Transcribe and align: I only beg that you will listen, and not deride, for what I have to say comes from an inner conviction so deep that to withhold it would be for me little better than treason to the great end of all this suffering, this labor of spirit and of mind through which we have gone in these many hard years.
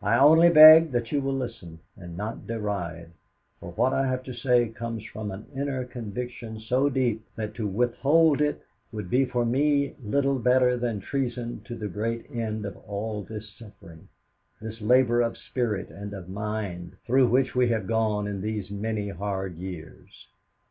I 0.00 0.16
only 0.18 0.48
beg 0.48 0.92
that 0.92 1.12
you 1.12 1.20
will 1.20 1.34
listen, 1.36 1.80
and 1.94 2.16
not 2.16 2.46
deride, 2.46 3.10
for 3.60 3.72
what 3.72 3.92
I 3.92 4.06
have 4.06 4.22
to 4.22 4.32
say 4.32 4.70
comes 4.70 5.04
from 5.04 5.30
an 5.30 5.44
inner 5.54 5.84
conviction 5.84 6.58
so 6.58 6.88
deep 6.88 7.26
that 7.36 7.52
to 7.56 7.66
withhold 7.66 8.40
it 8.40 8.62
would 8.92 9.10
be 9.10 9.26
for 9.26 9.44
me 9.44 9.94
little 10.02 10.38
better 10.38 10.78
than 10.78 11.00
treason 11.00 11.60
to 11.66 11.74
the 11.74 11.86
great 11.86 12.24
end 12.34 12.64
of 12.64 12.78
all 12.78 13.22
this 13.22 13.50
suffering, 13.58 14.08
this 14.58 14.80
labor 14.80 15.20
of 15.20 15.36
spirit 15.36 15.90
and 15.90 16.14
of 16.14 16.30
mind 16.30 16.96
through 17.04 17.26
which 17.26 17.54
we 17.54 17.68
have 17.68 17.86
gone 17.86 18.26
in 18.26 18.40
these 18.40 18.70
many 18.70 19.10
hard 19.10 19.56
years. 19.58 20.28